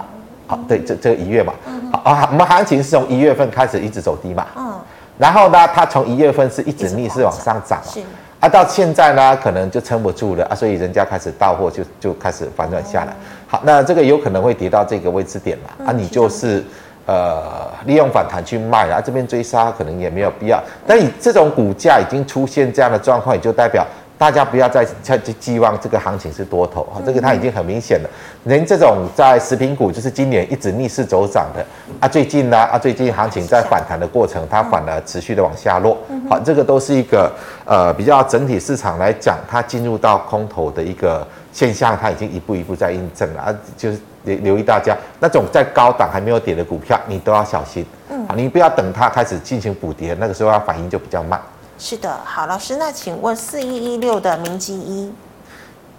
[0.46, 1.52] 好，对，这这个一月嘛。
[1.92, 4.46] 好啊，我们行情是从一月份开始一直走低嘛。
[4.56, 4.74] 嗯。
[5.16, 7.80] 然后呢，它从一月份是一直逆势往上涨。
[7.84, 8.00] 是。
[8.44, 13.16] 啊，到现在呢，可能就撑不住了啊，所以人家开始到货，就就开始反转下来。
[13.46, 15.86] 好，那这个有可能会跌到这个位置点嘛？
[15.86, 16.62] 啊，你就是
[17.06, 20.62] 呃利用反弹去卖啊，这边追杀可能也没有必要。
[20.86, 23.86] 但你这种股价已经出现这样的状况，也就代表。
[24.16, 28.08] 大家不要再再去寄望这个行情是多头啊，这个它已经很明显了。
[28.44, 31.64] 连这种在食品股，就是今年一直逆势走涨的
[31.98, 35.98] 啊，最近呢啊，最近行情在反弹的过程，它反而持续的往下落。
[36.30, 37.30] 好，这个都是一个
[37.64, 43.54] 呃比较整体市场来讲，它进入到空头的一个现象，它已经一步一步在印证了啊。
[43.76, 47.84] 就是留留意大家那种在高档还没有跌的股票，你都要小心。
[48.08, 51.40] 嗯，你不要等它开始进行补跌，那个时候它反应就比较慢。
[51.76, 55.12] 是的，好，老师，那请问四一一六的明基一，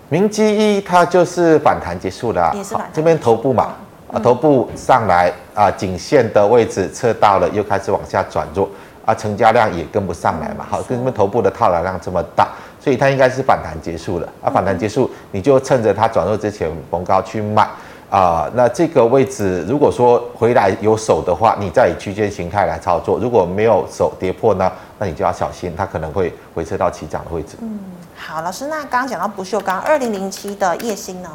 [0.10, 3.74] 明基一它就是反弹结束了，啊，也是反弹，这边头部嘛，
[4.10, 8.70] 嗯、啊，头部上来啊，颈线的位置测到了，又开始往下转弱，
[9.06, 12.48] 啊，成交量也跟不上来嘛，好，跟这边头部的套牢量这么大，
[12.80, 17.68] 所以它应该是反弹结束了，啊，反弹结束，你就趁着它转弱之前逢高去卖。
[18.08, 27.58] 啊，那这个位置如果说回来有手的话，你再以区间形态来操作；如果没有手跌破呢，那你就要小心，它可能会回撤到起涨的位置。
[27.62, 27.80] 嗯，
[28.16, 31.30] 好，老师，那刚刚讲到不锈钢二零零七的夜星呢？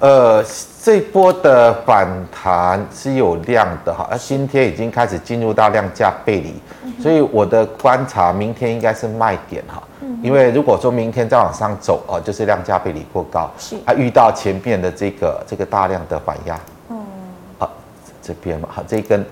[0.00, 0.44] 呃，
[0.80, 9.82] 这波的反弹是有量的哈，而今天已经开始进入到量价背离，嗯、所以我的观察，明天应该是卖点哈。
[10.22, 16.96] 因为如果说明天再往上走啊，就是量价背离过高，是啊，遇到前面的这个这个大量的反压，嗯，
[17.58, 17.70] 好，
[18.22, 19.24] 这边嘛，好，这一根，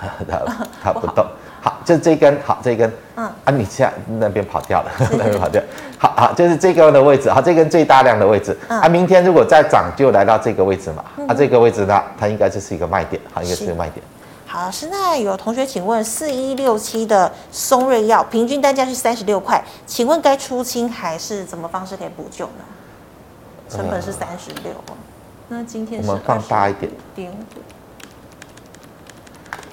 [0.00, 1.26] 它它不动，
[1.60, 5.62] 好，就这一根，好，这一根，嗯，啊，你现在那边跑掉了，那边跑掉，
[5.98, 14.04] 好好，就是这根的位置，好，这根最大量的位置，啊，明天如果再涨，就来到这个位置嘛，啊，这个位置呢，它应该就是一个卖点，好，应该是一个卖点。
[14.46, 22.64] 好，现在有同学请问，四一六七的松瑞药平均单价是三十六块，请问该出清还是怎么方式可以补救呢？
[23.68, 24.72] 成本是三十六，
[25.48, 26.90] 那今天是我们放大一点。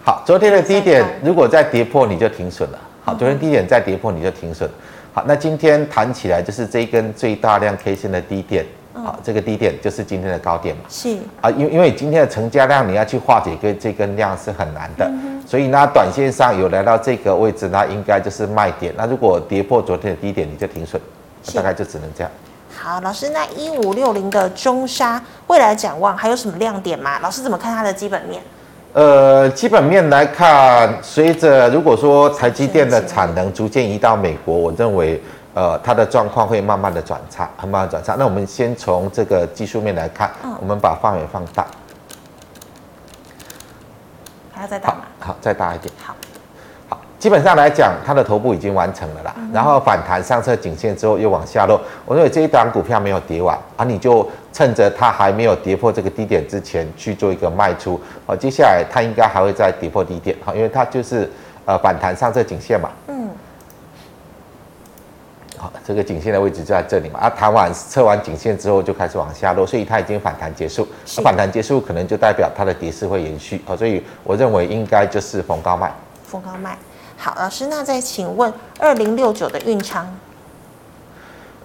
[0.05, 2.77] 好，昨天的低点如果再跌破，你就停损了。
[3.03, 4.69] 好，昨天低点再跌破，你就停损。
[5.11, 8.63] 好，那今天弹起来就是这一根最大量 K 线的低点。
[8.93, 10.83] 好，这个低点就是今天的高点嘛。
[10.87, 18.93] 是啊，因因为今天的成交量你要去化解跟这根量是很难的，嗯、所以呢，短线上有来到这个位置，那应该就是卖点。
[18.95, 21.01] 那如果跌破昨天的低点，你就停损，
[21.55, 22.31] 大概就只能这样。
[22.77, 27.17] 好，老师，那一五六零的中沙未来展望还有什么亮点吗？
[27.23, 28.43] 老师怎么看它的基本面？
[28.95, 35.21] 呃，基本面来看，随着如果说台积电的产能逐渐移到美国，我认为。
[35.55, 38.13] 呃，它的状况会慢慢的转差，很慢慢转差。
[38.19, 41.65] 那我们先从这个技术面来看，嗯、我们把范围放大，
[44.51, 45.03] 还要再大吗？
[45.17, 45.89] 好，好，再大一点。
[46.03, 46.13] 好，
[46.89, 49.33] 好，基本上来讲，它的头部已经完成了啦。
[49.37, 57.99] 嗯、然后反弹上测颈线之后又往下落，我认为这一档股票没有跌完啊，你就趁着它还没有跌破这个低点之前去做一个卖出。
[58.25, 61.29] 好，接下来它应该还会再跌破低点，好，因为它就是。
[61.67, 62.91] 呃反弹上这颈线嘛。
[63.07, 63.27] 嗯。
[65.57, 67.19] 好，这个颈线的位置就在这里嘛。
[67.21, 70.87] 啊，弹完测完颈线之后就开始往下落，所以它已经反弹结束。
[71.07, 71.21] 是。
[71.21, 73.59] 反弹结束可能就代表它的跌势会延续。
[73.65, 75.91] 好，所以我认为应该就是逢高卖。
[76.23, 76.77] 逢高卖。
[77.17, 80.15] 好，老师，那再请问二零六九的运昌。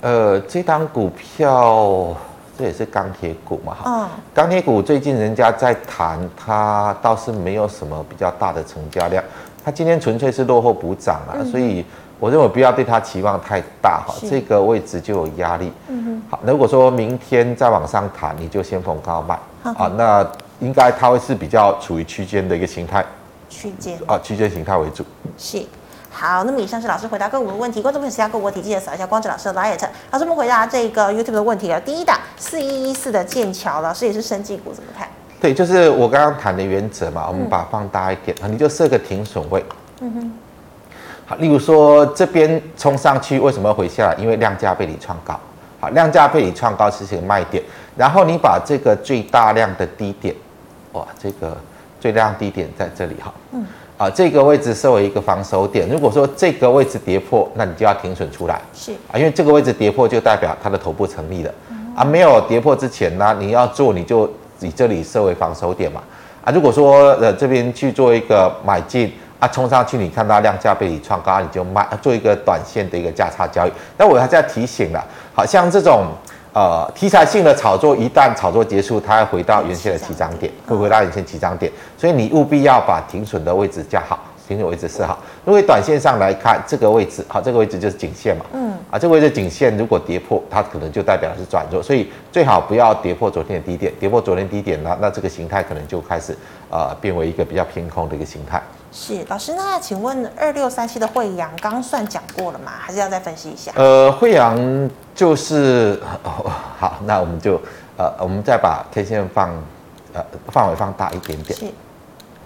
[0.00, 2.16] 呃，这档股票
[2.61, 9.25] 这也是钢铁股嘛，哈，钢铁股最近人家在谈，它倒是没有什么比较大的成交量，
[9.64, 11.83] 它今天纯粹是落后补涨啊，嗯、所以
[12.18, 15.73] 我认为不要对它期望太大哈，这个位置就有压力。
[15.88, 23.03] 嗯哼，好，如果说明天再往上弹，你就先逢高卖，啊，那应该它会是比较处于区间的一个形态，
[23.49, 23.99] 区间。
[24.07, 25.03] 啊，区间形态为主，
[25.38, 25.64] 是。
[26.12, 27.81] 好，那么以上是老师回答个股的问题。
[27.81, 29.79] 观众朋友，其他个股问题记得扫一下光子老师的 LINE。
[30.11, 31.81] 老师们回答这个 YouTube 的问题啊。
[31.81, 35.09] 第一档四一一四的剑桥，老师也是生技股，怎么看？
[35.40, 37.27] 对，就是我刚刚谈的原则嘛。
[37.29, 39.64] 我们把它放大一点，嗯、你就设个停损位。
[40.01, 40.33] 嗯哼。
[41.27, 44.14] 好，例如说这边冲上去，为什么要回下来？
[44.20, 45.38] 因为量价被你创高。
[45.79, 47.62] 好，量价被你创高是一个卖点。
[47.96, 50.35] 然后你把这个最大量的低点，
[50.92, 51.57] 哇，这个
[52.01, 53.33] 最大量低点在这里哈。
[53.53, 53.64] 嗯。
[54.00, 55.86] 啊，这个位置设为一个防守点。
[55.86, 58.58] 如果说这个位置跌破，那你就要停损出来。
[58.72, 61.52] 是啊，因为这个位置跌破就代表它的头部成立了。
[61.68, 64.26] 嗯、啊，没有跌破之前呢，你要做你就
[64.60, 66.00] 以这里设为防守点嘛。
[66.42, 73.72] 啊，如果说呃这边去做一个买进啊，冲上去你看到量价被你创高，你就卖，做一个短线的一个价差交易。
[73.98, 76.06] 那我还是要提醒了，好像这种。
[76.52, 85.16] 呃，题材性的炒作一旦炒作结束，它要回到原先的起涨点，会回到原先起涨点，所以你务必要把停损的位置架好，停损位置设好。
[85.46, 96.36] 因为短线上来看，这个位置好，这个位置就是颈线嘛，嗯，啊，这个位置颈线如果跌破，它可能就代表是转弱，所以最好不要跌破昨天的低点，跌破昨天低点呢，那这个形态可能就开始
[96.68, 98.60] 呃变为一个比较偏空的一个形态。
[98.92, 102.72] 是老师，那请问二六三七的惠阳刚刚算讲过了吗？
[102.81, 103.70] 还是要再分析一下？
[103.76, 104.59] 呃，惠阳
[105.14, 107.61] 就是、哦、 好，那我们就
[107.96, 109.50] 呃，我们再把 K 线放
[110.12, 111.66] 呃范围放大一点点，是，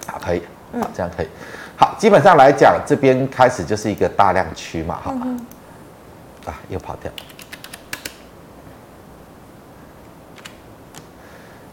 [0.06, 0.42] 好，可以，
[0.78, 1.28] 好，这样可以，
[1.76, 5.46] 好，基本上来讲，这边开始就是一个大量区嘛，好吧，嗯、
[6.44, 7.10] 啊，又跑掉，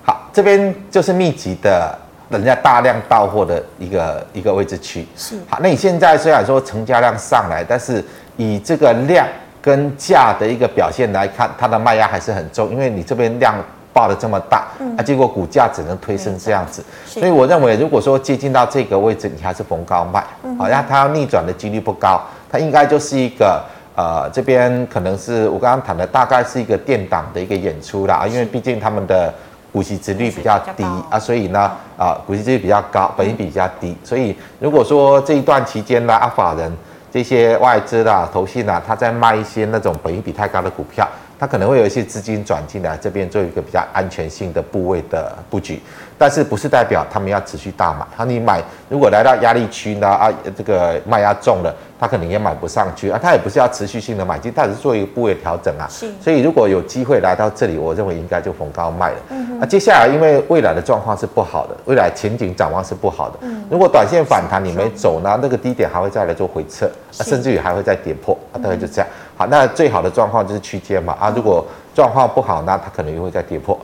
[0.04, 2.00] 好，这边就是密集的。
[2.32, 5.36] 人家大量到货的一个一个位置区是。
[5.50, 8.04] 好，那你现在虽然说成交量上来，但是
[8.38, 9.28] 以这个量
[9.62, 13.56] 跟价的一个表现来看，它的卖压还是很重，因为你这边量
[13.94, 20.24] 爆的这么大，嗯、啊，结果股价只能推升这样子，所以我认为如果说接近到这个位置，你还是逢高卖，
[20.58, 23.62] 好，那它要逆转的几率不高，它应该就是一个
[23.96, 29.34] 呃这边可能是我刚刚谈的大概是一个电档的一个演出啦，因为毕竟他们的。
[29.72, 36.72] 股息值率比较低啊，所以呢，啊，股息值率比较高，本益比比较低，所以如果说这一段期间呢，啊，法人
[37.12, 41.08] 这些外资啦、投信啦，他在卖一些那种本益比太高的股票，
[41.40, 45.82] 他可能会有一些资金转进来这边做一个比较安全性的部位的布局。
[46.22, 48.06] 但是不是代表他们要持续大买？
[48.16, 50.08] 他你买，如果来到压力区呢？
[50.08, 53.20] 啊，这个卖压重了，他可能也买不上去啊。
[53.20, 55.88] 他也不是要持续性的买进，他只是做一个部位调整啊。
[55.90, 56.12] 是。
[56.22, 59.16] 所以如果有机会来到这里，我认为应该就逢高卖了。
[59.30, 59.60] 嗯。
[59.60, 63.40] 啊，接下来因为未来的状况是不好的，未来前景展望是不好的。
[63.42, 63.64] 嗯。
[63.68, 66.86] 如果短线反弹你没走呢，那个低点还会再来做回撤，
[67.18, 69.08] 啊，甚至于还会再跌破啊，大概就这样。
[69.36, 71.18] 好，那最好的状况就是区间嘛。
[71.20, 73.76] 啊，如果状况不好，那它可能又会再跌破。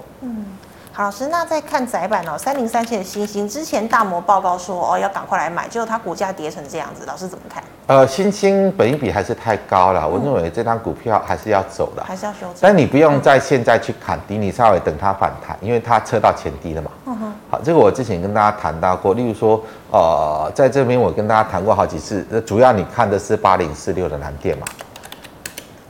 [0.97, 7.63] 好，老师，那在看窄板哦，三零三七的星星，之前大摩报告说哦要赶快来买，结果它股价跌成这样子，老师怎么看？
[7.85, 12.55] 呃，星星本益比还是太高了，我认为这张股票还是要走的，还是要修正。
[12.61, 16.89] 但你不用在现在去砍低，你稍微等它反弹，因为它测到前低了嘛。
[17.05, 17.33] 嗯哼。
[17.51, 24.65] 好，这个我之前跟大家谈到过，例如说，呃，在这边我跟大家谈过好几次，主要你看的是八零四六的南电嘛。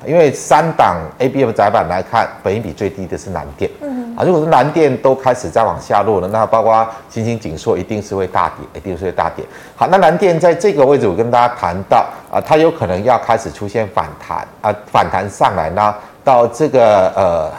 [0.05, 3.71] 因为三档 ABF 载板来看，本益比最低的是南电。
[3.81, 9.45] 嗯啊，如果是蓝电都开始在往下落了，那包括星星紧缩一定是会大跌，一定是会大跌。
[9.75, 17.51] 好，那蓝电在这个位置，我跟大家谈到啊，它有可能要开始出现反弹啊，反弹上来呢，到这个呃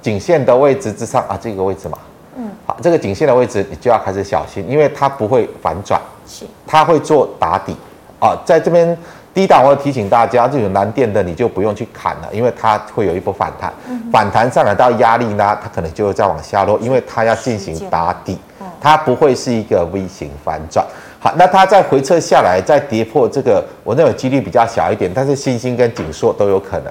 [0.00, 1.98] 颈线的位置之上啊，这个位置嘛。
[2.36, 2.48] 嗯。
[2.64, 7.76] 好，这个颈线的位置你就要开始小心，因为它不会反转，是，它会做打底
[8.20, 8.96] 啊，在这边。
[9.36, 13.70] 低档，我要提醒大家，这种蓝电的你就不用去砍了，因为它会有一波反弹，
[14.10, 18.38] 反弹上来到压力呢，它可能就会再往下落，因为它要进行打底，
[18.80, 20.82] 它不会是一个 V 型反转。
[21.20, 26.90] 好，那它再回撤下来，再跌破这个，我认为几率比较小一点，但是欣兴跟紧缩都有可能，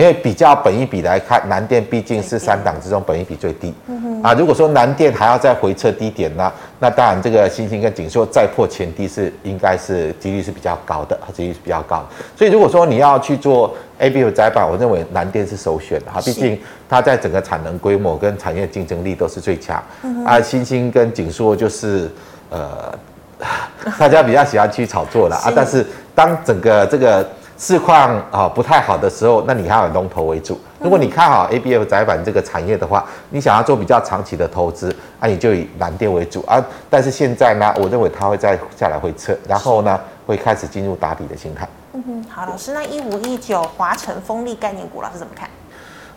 [0.00, 3.74] 因为比较本一比来看，南电毕竟是三档之中本一比最低。
[3.86, 12.06] 嗯啊，如果说南电还要再回撤低点呢，那当然这个欣兴跟锦硕再破前低是应该是几率是比较高的，几率是比较高的。
[12.34, 19.82] 所以如果说你要去做 ABF 载板，我认为南电是首选的哈，毕竟它在整个产能规模跟产业竞争力都是最强。
[20.24, 22.10] 啊，欣兴跟锦硕就是
[22.48, 22.98] 呃，
[23.98, 25.84] 大家比较喜欢去炒作了啊，但是
[26.14, 27.28] 当整个这个。
[27.60, 30.58] 市况啊不太好的时候，那你还要以龙头为主。
[30.78, 36.58] 如果你看好 ABF 窄板这个产业的话，你想要做比较长期的投资，那你就以蓝电为主啊。
[36.88, 41.68] 但是现在呢，我认为它会再下来回撤，然后呢会开始进入打底的心态。
[41.92, 45.46] 嗯哼，好，老师，那一五一九华晨风力概念股，老师怎么看？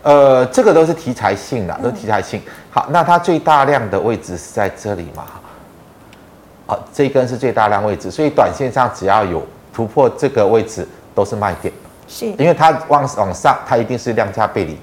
[0.04, 2.41] 呃，这个都是题材性的，都是题材性。
[2.72, 5.26] 好，那它最大量的位置是在这里嘛？
[6.68, 10.88] 好，这一根是最大量位置，所以短线上只要有突破这个位置。
[11.14, 11.74] 都是卖点，
[12.07, 14.78] 是，因为它往往上，它一定是量价背离，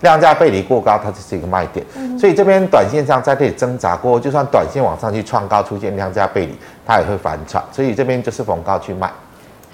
[0.00, 1.84] 量价背离过高，它就是一个卖点。
[1.94, 7.62] 嗯、所以这边短线上在这里挣扎过，就算短线往上去创高，出现量价背离，它也会反转。
[7.72, 9.10] 所以这边就是逢高去卖。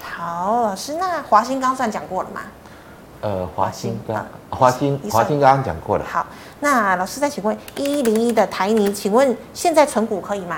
[0.01, 2.41] 好，老师，那华兴刚算讲过了吗？
[3.21, 6.03] 呃，华兴刚，华兴，华兴刚刚讲过了。
[6.09, 6.25] 好，
[6.59, 10.57] 那老师再请问一一零一的台泥，请问现在存股可以吗？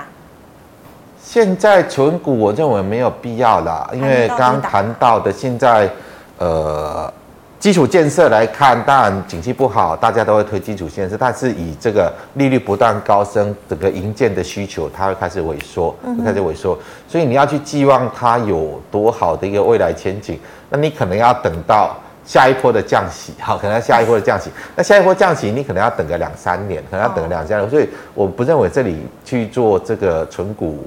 [1.34, 5.90] 现在存股，我认为没有必要啦，因为刚刚谈到的现在，
[6.38, 7.12] 呃，
[7.58, 16.78] 基础建设来看，当然景气不好，大家都会推基础建设，但是以这个利率不断高升，整个营建的需求它会开始萎缩，会开始萎缩，
[17.08, 20.38] 所以你要去寄望它有多好的一个未来前景，
[20.70, 30.78] 那你可能要等到下一波的降息，好，可能要下一波的降息，那下一波降息你可能要等个两三年，可能要等个两三年，所以我不认为这里去做这个存股。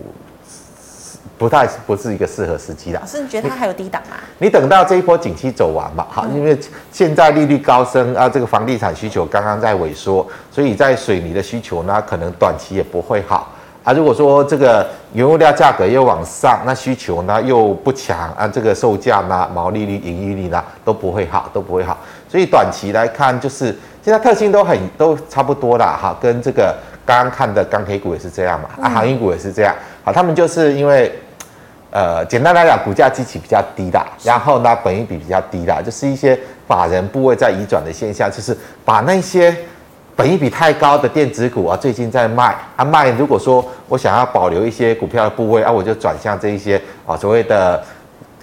[1.37, 2.99] 不太不是一个适合时机的。
[2.99, 4.17] 老师，你觉得它还有低档吗？
[4.39, 6.57] 你等到这一波景气走完嘛，好，因为
[6.91, 13.51] 现在利率高升啊，这个房地产需求刚刚在萎缩，所以在水泥的需求呢，可能短期也不会好
[13.83, 13.93] 啊。
[13.93, 21.97] 如果说这个原物料价格又往上，那需求呢又不强啊，这个售价呢、毛利率、盈利率呢都不会好，都不会好。
[22.27, 23.65] 所以短期来看，就是
[24.01, 26.75] 现在特性都很都差不多啦，哈，跟这个
[27.05, 31.13] 刚刚看的钢铁股也是这样嘛，啊，航运股也是这样，好，他们就是因为。
[31.89, 39.55] 呃，简单来讲，股价基期比较低的，然后呢，本益比比较低的，就是一些法人部位在移转的现象，就是把那些
[40.15, 43.09] 本益比太高的电子股啊，最近在卖啊卖。
[43.11, 47.81] 如果说我想要保留一些股票的部位啊，我就转向这一些啊所谓的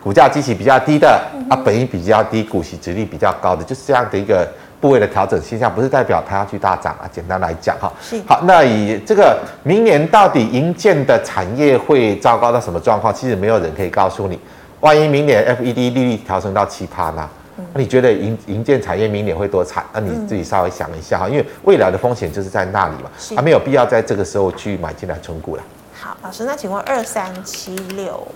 [0.02, 1.20] 股价基期比较低的
[1.50, 4.48] 啊，本益比较低、股息殖利率比较高的，就是这样的一个。
[4.84, 7.90] 部位的调整现象不是代表它要去大涨啊，简单来讲哈，
[8.26, 13.12] 好，那以这个明年到底银建的产业会糟糕到什么状况？
[13.14, 14.38] 其实没有人可以告诉你。
[14.80, 17.26] 万一明年 FED 利率调升到七趴呢？
[17.72, 19.82] 那你觉得银银建产业明年会多惨？
[19.94, 25.62] 那你自己稍微想一下哈，因为未来的风险就是在那里嘛，还没有必要在这个时候去买进来存股了。
[25.98, 28.28] 好，老师，那请问二三七六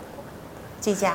[0.81, 1.13] 技嘉。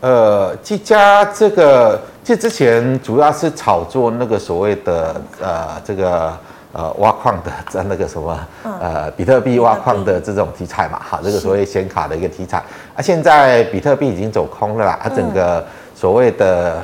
[0.00, 6.34] 呃，技嘉这个，这之前主要是炒作那个所谓的呃这个
[6.72, 12.56] 呃挖矿的在那个什么呃比特币挖矿的这种题材嘛，哈，这个所谓显卡的一个题材。
[12.96, 15.62] 啊，现在比特币已经走空了啦，它整个
[15.94, 16.82] 所谓的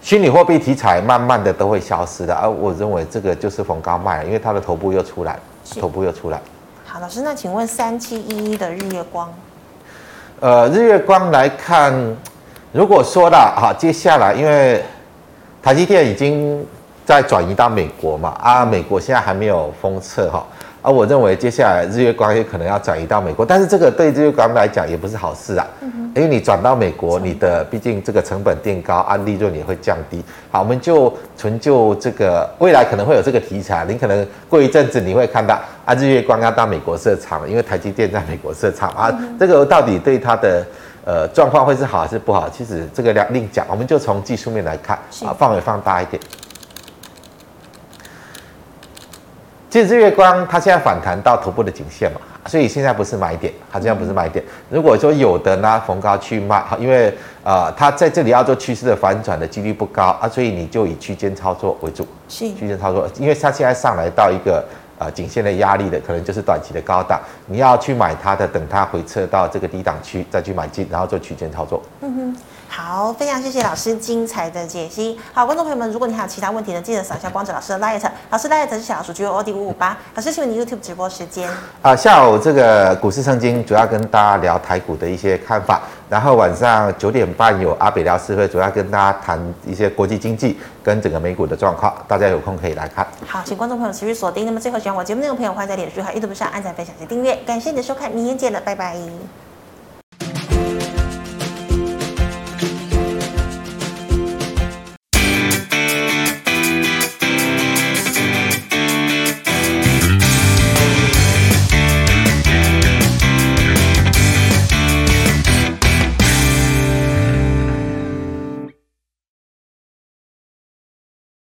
[0.00, 5.38] 虚拟货币题材慢慢的都会消失的，而我认为这个就是逢高卖，因为它的头部又出来，
[5.80, 6.40] 头部又出来。
[6.84, 9.32] 好，老师，那请问三七一一的日月光，
[10.40, 11.94] 呃，日月光来看。
[12.72, 14.82] 如果说了哈，接下来因为
[15.62, 16.66] 台积电已经
[17.04, 20.42] 在转移到美国嘛，啊，美国现在还没有封测哈，
[20.80, 25.66] 啊我认为接下来日月光也可能要转移到美国，但是这个对日月光来讲也不是好事啊，
[26.16, 30.24] 因为你转到美国，你的毕竟这个成本垫高，啊利润也会降低。
[30.50, 40.66] 好，我们就纯就这个未来可能会有这个题材，你可能过一阵子你会看到啊，日月光要到美国设厂了，因为台积电在美国设厂啊，这个到底对它的。
[41.04, 42.48] 呃，状况会是好还是不好？
[42.48, 44.96] 其实这个两另讲，我们就从技术面来看
[45.26, 46.22] 啊，范围放大一点。
[49.68, 54.44] 其实日月光它现在反弹到头部的颈线嘛，所以现在不是买点，它现在不是买点。
[54.70, 57.08] 如果说有的呢，逢高去卖，因为
[57.42, 64.64] 啊、呃，它在这里要做趋势的反转的几率不高啊，所以你就以区间操作为主，区间操作，因为它现在上来到一个。
[65.02, 71.82] 啊，仅限的压力的可能就是短期的高档，你要去买它的，等它回撤到这个低档区再去买进，然后做区间操作。
[72.02, 72.36] 嗯哼，
[72.74, 75.20] 好，非常谢谢老师精彩的解析。
[75.34, 79.94] 好，观众朋友们，如果你还有其他问题呢，记得扫一下光子老师的 Light，老师 Light 是小老鼠 G O D 五五八。
[80.14, 81.50] 老师，请问你 YouTube 直播时间？
[81.82, 93.06] 啊，下午这个股市圣经主要跟大家聊台股的一些看法，然后晚上九点半有阿北聊市会，主要跟大家谈一些国际经济跟整个美股的状况，大家有空可以来看。
[93.26, 94.46] 好，请观众朋友持续锁定。
[94.46, 97.36] 那么最后喜欢我节目内容的朋友，欢迎在脸书和 YouTube 上按赞、分享及订阅。
[97.44, 98.96] 感谢你的收看，明天见了，拜拜。